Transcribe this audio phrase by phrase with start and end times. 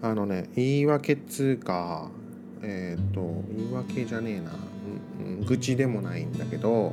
[0.00, 2.10] あのね言い訳っつうか
[2.62, 4.52] えっ、と言い訳じゃねえな、
[5.24, 6.92] うん、愚痴でもないんだけど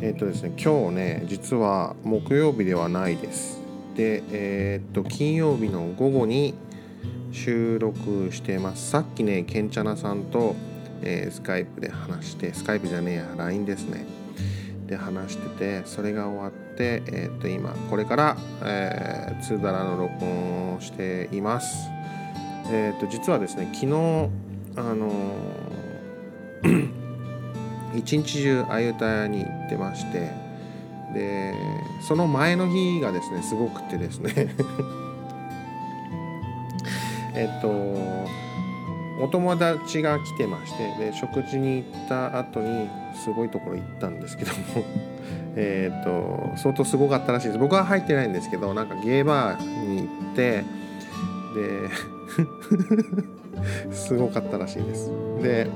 [0.00, 3.60] えっ、とですね今日ね実は木曜日ではないです。
[3.94, 6.54] でえっ、と金曜日の午後に
[7.32, 8.90] 収録してます。
[8.90, 10.56] さっきねけんちゃなさんと、
[11.02, 14.23] えー、スカイプで話してスカイプじゃねえや LINE ですね。
[14.86, 21.88] で話しててそれが終わって、えー、と今これから、えー、ツーダラの録音をしています。
[22.70, 23.92] えっ、と実はですね昨日
[24.76, 26.90] あのー、
[27.98, 30.30] 一日中あゆたやに行ってまして
[31.12, 31.54] で
[32.00, 34.32] その前の日がですねすごくてですね。
[37.36, 38.43] えっと
[39.20, 42.88] お友達が来てましてで食事に行った後に
[43.24, 44.84] すごいところ行ったんですけども
[45.56, 47.58] えっと相当すごかったらしいです。
[47.58, 50.64] 僕は入ってないんですけどなんかゲーバーに行って
[51.54, 51.88] で
[53.94, 55.12] すごかったらしいです。
[55.42, 55.68] で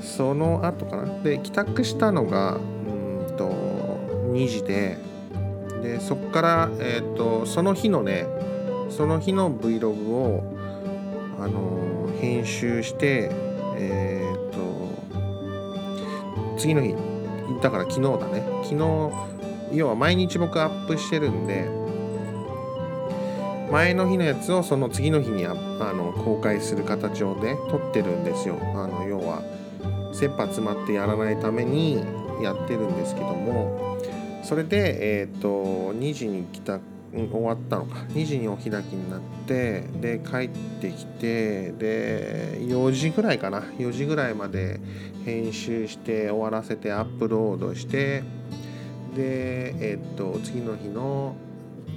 [0.00, 1.22] その後かな？
[1.22, 3.50] で帰宅したのがうんと
[4.32, 4.98] 2時で
[5.82, 8.26] でそこから、えーとその日のね
[8.88, 10.44] その日の Vlog を、
[11.42, 13.30] あの、編集して
[13.76, 14.58] えっ、と
[16.58, 16.94] 次の日
[17.60, 18.42] だから昨日だね。
[18.62, 18.76] 昨日
[19.72, 21.68] 要は毎日僕アップしてるんで
[23.70, 28.58] 前の日のやつをその次の日にあの公開する形をね撮ってるんですよ。
[28.74, 29.42] あの要は
[30.12, 32.04] 切羽詰まってやらないために
[32.42, 33.98] やってるんですけども
[34.42, 38.00] それでえっ、ー、と2時に帰宅終わったのか。
[38.10, 40.48] 2時にお開きになってで帰っ
[40.80, 43.60] てきてで4時ぐらいかな。
[43.60, 44.80] 4時ぐらいまで
[45.24, 48.22] 編集して終わらせてアップロードして
[49.14, 51.36] でえっと次の日の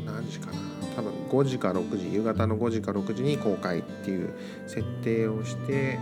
[0.06, 0.66] 何時かな。
[0.96, 4.34] 多分5時か6時夕方の5時か6時に公開っていう
[4.66, 6.00] 設定をして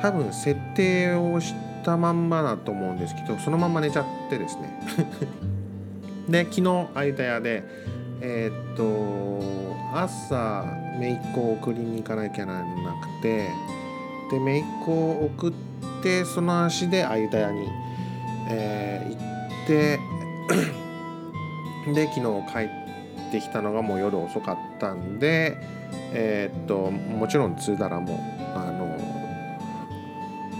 [0.00, 1.54] 多分設定をし
[1.84, 4.80] たまんまだと思うんですけどそのまま寝ちゃってですね。
[6.28, 7.64] で昨日あゆたやで
[8.24, 10.64] えー、っと朝
[11.00, 13.48] 姪っ子を送りに行かなきゃならなくて
[14.30, 15.52] で姪っ子を送っ
[16.02, 17.68] てその足で相田屋に、
[18.48, 19.16] えー、行
[19.64, 19.98] って
[21.92, 22.58] で昨日帰
[23.28, 25.58] ってきたのがもう夜遅かったんで
[26.14, 28.20] えー、っともちろんツーダラも
[28.54, 28.98] あの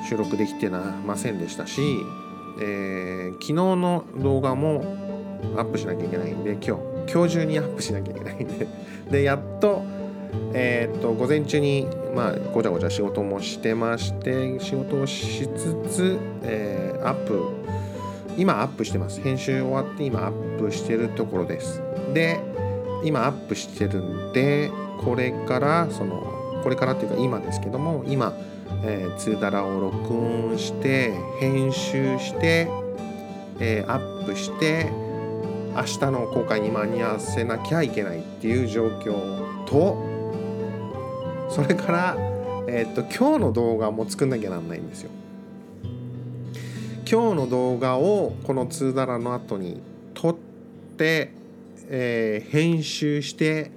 [0.04, 1.80] 収録できてなませんでしたし、
[2.60, 4.84] えー、昨日の動画も
[5.56, 6.91] アップしなきゃいけないんで今日。
[7.10, 8.66] 今日中にアップしなきゃいけないんで。
[9.10, 9.82] でやっと
[10.54, 17.42] えー、っと午前中にまあごちゃごちゃ仕事もしてまして仕事をしつつ、えー、アップ
[18.38, 19.20] 今アップしてます。
[19.20, 21.82] 編集終わって今アップしてるところです。
[22.14, 22.40] で
[23.04, 24.70] 今アップしてるんで
[25.04, 26.22] これからその
[26.62, 28.32] これからっていうか今ですけども今、
[28.84, 32.68] えー、ツーダラを録音して編集して、
[33.58, 34.86] えー、アップして
[35.74, 39.96] 明日の公開に間に合わせなきゃいけないっていう状況と
[41.48, 42.16] それから、
[42.66, 45.10] えー、っと今日の動画も作んなきゃなんないんですよ。
[47.10, 49.82] 今日の動画をこの2ダラの後に
[50.14, 50.36] 撮っ
[50.96, 51.32] て、
[51.88, 53.70] えー、編集して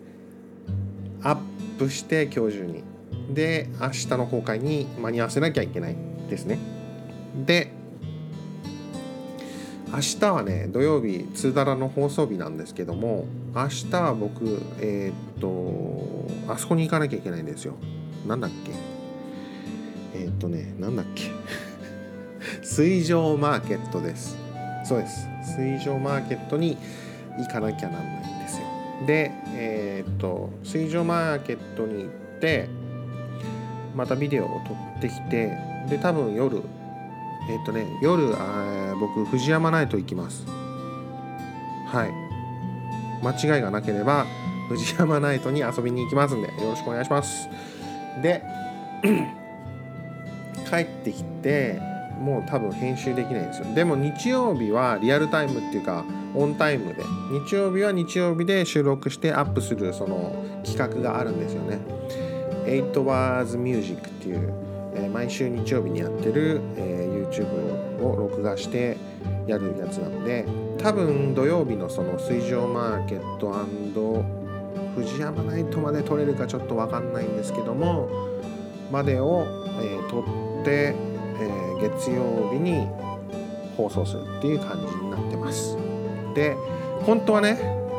[1.21, 1.37] アッ
[1.77, 2.83] プして今日中に
[3.33, 5.95] で明日の公開に間に合わせなきゃいけない
[6.29, 6.59] ですね。
[7.45, 7.71] で
[9.95, 13.25] 明日はね土曜日ツーダラの放送日なんですけども
[13.55, 17.75] 明日は僕えー、っとあそこに行かなきゃいけないんですよ。
[18.27, 20.19] なんだっけ？
[20.19, 21.31] えー、っとねなんだっけ？
[22.61, 24.37] 水上マーケットです。
[24.83, 25.27] そうです。
[25.57, 26.77] 水上マーケットに
[27.39, 28.65] 行かなきゃなんないんですよ。
[29.07, 32.67] でえー、っと水上マーケットに行って
[33.95, 35.57] またビデオを撮ってきて
[35.89, 36.61] で多分夜
[37.49, 40.45] えっ、とね夜あ僕藤山ナイト行きます。
[41.87, 42.25] はい。
[43.23, 44.25] 間違いがなければ
[44.69, 47.49] 藤山ナイトに遊びに行きますんでよろしくお願いします。
[48.21, 48.43] で
[50.69, 51.79] 帰ってきて
[52.19, 53.73] もう多分編集できないんですよ。
[53.73, 56.03] でも日曜日はリアルタイムっていうか
[56.33, 57.03] オンタイムで。
[57.47, 61.79] 日曜日は日曜日で収録してアップするその企画があるんですよね。
[62.65, 64.53] 8 Bars Music っていう、
[64.95, 68.97] え、毎週日曜日にやってる、え YouTube を録画して
[69.47, 70.45] やるやつなんで
[70.77, 73.53] 多分土曜日のその水上マーケット
[74.95, 78.09] 藤山ナイトまで撮れるかちょっと分かんないんですけども
[78.91, 79.45] までを、
[79.81, 80.95] えー、撮って、
[81.39, 82.87] え、月曜日に
[83.75, 85.77] 放送するっていう感じになってます。
[86.33, 86.55] で
[87.05, 87.57] 本当はね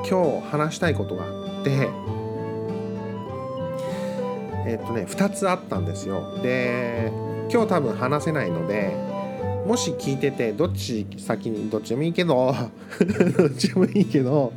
[0.09, 1.89] 今日話したいことがあって
[4.67, 7.11] えっとね2つあったんですよで
[7.51, 8.95] 今日多分話せないので
[9.65, 12.55] もし聞いててどっち先にどっちでもいいけど
[13.39, 14.53] どっちでもいいけど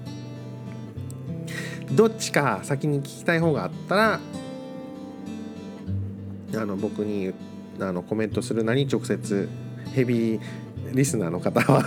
[1.92, 4.20] どっちか先に聞きたい方があったら
[6.56, 7.34] あの僕に
[7.80, 9.48] あのコメントするなり直接
[9.94, 10.42] ヘビー
[10.94, 11.84] リスナーの方は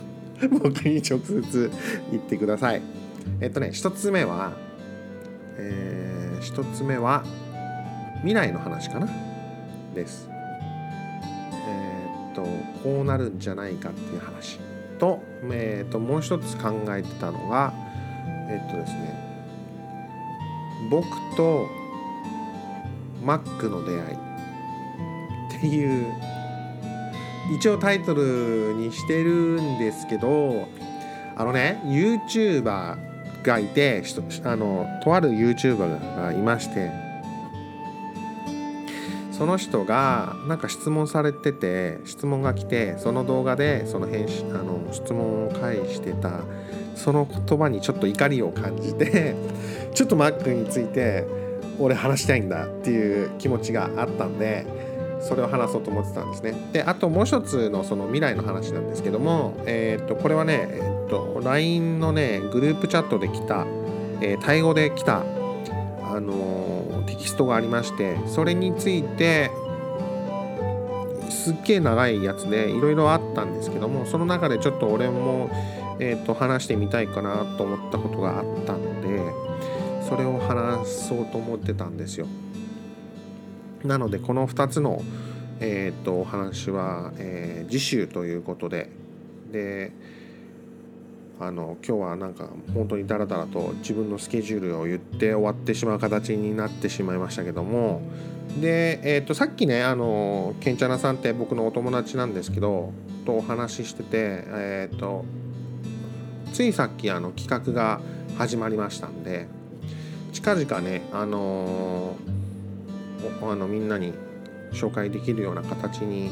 [0.50, 1.70] 僕に直接
[2.10, 2.82] 言ってください。
[3.40, 4.52] えっとね1つ目は、
[5.56, 7.24] えー、1つ目は
[8.18, 9.08] 未来の話かな？
[9.94, 10.28] です。
[10.30, 12.42] えー、っと
[12.82, 14.58] こうなるんじゃないかっていう話
[14.98, 17.72] と,、えー、っともう一つ考えてたのが
[18.48, 19.28] えっとですね
[20.90, 21.06] 僕
[21.36, 21.66] と
[23.24, 24.16] マックの出会い
[25.58, 26.14] っていう
[27.56, 30.68] 一応タイトルにしてるんですけど
[31.36, 34.02] あのね YouTuber がいて
[34.44, 37.07] あのとある YouTuber がいまして
[39.38, 46.40] その人がなんか質問されてて質問が来てその動画でその返信あの質問を返してた
[46.96, 49.36] その言葉にちょっと怒りを感じて
[49.94, 51.24] ちょっとマックについて
[51.78, 54.66] 俺話したいんだっていう気持ちがあったんで
[55.20, 56.54] それを話そうと思ってたんですね。
[56.72, 63.66] であともう一つのその未来の話なんですけども、えー、とこれはね、えー、と LINE のねグループチャットで来た、
[64.20, 65.22] えー、タイ語で来た、
[66.18, 69.50] あの、テキストがありましてそれについて
[71.30, 75.50] すっげえ長いやつでいろいろあったんですけどもその中でちょっと俺も、
[76.00, 79.32] えー、と話してみたいかなと思ったことがあったので
[80.08, 82.26] それを話そうと思ってたんですよ。
[83.84, 85.02] なのでこの2つの、
[85.60, 88.90] えー、とお話は、えー、次週ということで
[89.52, 89.92] で
[91.40, 98.02] あの今日はなんか本当にダラダラと自分のスケジュールを言って終わってしまう形になってしまいましたけども
[98.60, 102.92] で、えー、とさっきねあのケンチャナさんって僕のお友達なんですけど
[103.24, 105.24] とお話ししてて、えー、と
[106.52, 108.00] ついさっきあの企画が
[108.36, 109.46] 始まりましたんで
[110.32, 112.38] 近々ねあのー
[113.42, 114.12] あのみんなに
[114.72, 116.30] 紹介できるような形に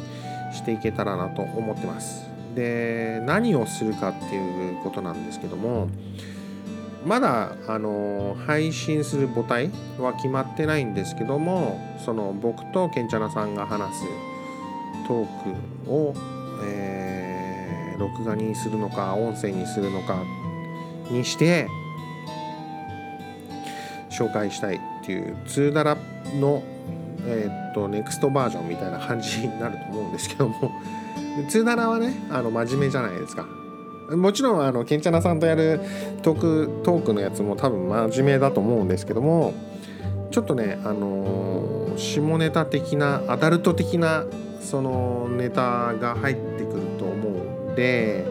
[0.52, 2.35] していけたらなと思ってます。
[2.56, 5.88] で何をするかっていうことなんですけども
[7.04, 9.70] まだあの配信する母体
[10.00, 14.04] は決まってないんですけどもその僕とケンチャナさんが話す
[15.06, 15.26] トー
[15.86, 16.14] クを、
[16.64, 20.20] えー、録画にするのか音声にするのか
[21.10, 21.68] にして
[24.10, 25.96] 紹介したいっていう2ダラ
[26.40, 26.62] の
[27.26, 30.70] えー、っとネクストバージョンみたいな感じになると思うんですけども。
[31.48, 33.46] ツーダラはねあの真面目じゃないですか。
[34.10, 35.80] もちろんあのケンチャナさんとやる
[36.22, 39.52] トークトークのやつも多分真面目だと思うんですけども
[40.30, 44.24] ちょっとねあのー、下ネタ的なアダルト的な
[44.60, 48.24] そのネタが入ってくると思うんで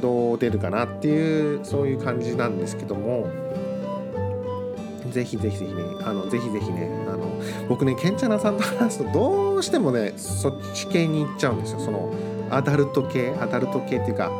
[0.00, 3.28] どう出るかなっていうそういう感じなんですけども。
[5.10, 7.21] ぜひぜひぜひねあのぜひぜひねあの
[7.68, 11.80] 僕ねケンチャナさんと話すとどうしてもねそっち系に行っちゃうんですよ。
[11.80, 12.12] その
[12.50, 14.30] アダルト系アダルト系っていうか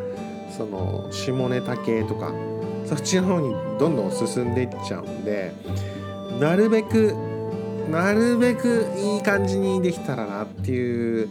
[0.56, 2.32] その下ネタ系とか。
[2.84, 5.54] そっちの方にどんどん進んでいっちゃうんで
[6.40, 7.14] なるべく
[7.90, 11.28] なるべくいい感じにできたらなっていう。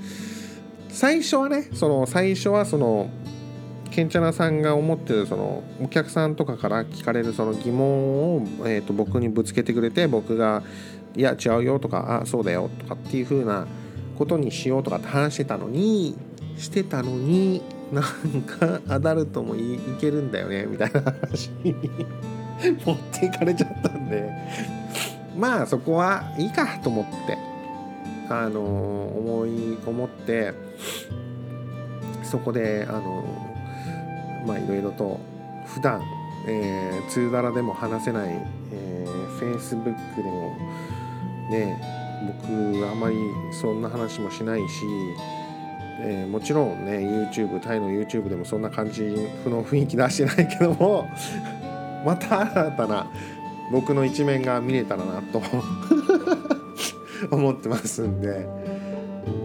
[0.91, 3.09] 最初はねその最初はその
[3.91, 10.63] ケンチャナさんが思ってるそのお客さんとかから聞かれるその疑問を、えー、と僕にぶつけてくれて僕が
[11.15, 13.67] 「いや違うよ」とか「あそうだよ」とかっていう風な
[14.17, 16.15] ことにしようとかって話してたのに
[16.57, 18.03] してたのになん
[18.43, 21.73] かアダルトもいけるんだよねみたいな話に
[22.85, 24.29] 持っていかれちゃったんで。
[25.37, 27.37] まあそこはいいかと思って
[28.29, 30.53] あの思い思って
[32.23, 33.23] そこであの
[34.45, 35.19] まあいろいろと
[35.65, 36.01] 普段、
[36.47, 40.55] えー、通だらでも話せない、えー、Facebook でも
[41.49, 41.81] ね
[42.27, 43.15] 僕あまり
[43.51, 44.85] そんな話もしないし、
[45.99, 46.97] えー、もちろんね
[47.31, 49.03] YouTube タイの YouTube でもそんな感じ
[49.45, 51.09] の雰囲気出してないけども
[52.05, 53.07] また新たな
[53.71, 55.41] 僕の一面が見れたらなと
[57.31, 58.47] 思ってますんで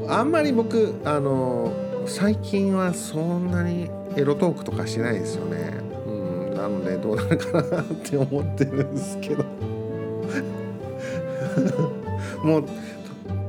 [0.08, 1.72] あんまり僕あの
[2.06, 5.75] 最近はそんなにエロトークとかしないですよね。
[6.68, 9.44] なのでどうなるかなって思ってるんですけど。
[12.42, 12.64] もう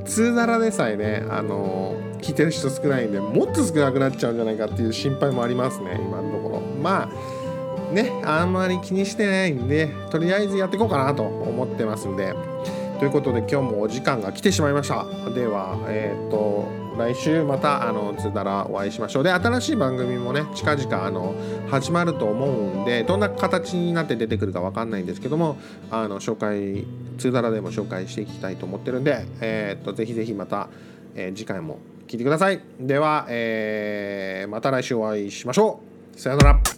[0.04, 6.60] 通ならでさえねあの聞いてる人少ないんでもっと少なくなっちゃうんじゃないかっていう心配もありますね今のところ。
[6.82, 12.34] まあねあんまり気にしてないんでとりあえずやっていこうかなと思ってますんで。
[12.98, 15.06] ということで今日もお時間が来てしまいました。
[15.30, 21.34] ではえっ、と来週またあのつだらお会いしましょうで新しい番組もね近々あの
[21.70, 25.56] 始まると思うんでどんな形になって出てくるか分かんないんですけども
[25.90, 26.84] あの紹介
[27.16, 30.68] つだらでも紹介していきたいと思ってるんでえっ、とぜひぜひまた、
[31.14, 31.78] えー次回も
[32.08, 32.60] 聴いてください。
[32.80, 35.80] では、えーまた来週お会いしましょ
[36.16, 36.18] う。
[36.18, 36.77] さよなら。